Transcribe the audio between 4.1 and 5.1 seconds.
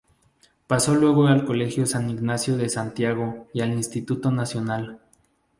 Nacional.